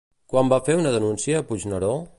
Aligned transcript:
Quan 0.33 0.49
va 0.53 0.59
fer 0.69 0.77
una 0.79 0.95
denúncia 0.97 1.47
Puigneró? 1.53 1.97